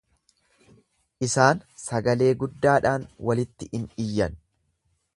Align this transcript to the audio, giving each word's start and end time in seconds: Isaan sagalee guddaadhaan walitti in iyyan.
Isaan 1.27 1.61
sagalee 1.83 2.31
guddaadhaan 2.41 3.09
walitti 3.29 3.73
in 3.81 3.89
iyyan. 4.09 4.43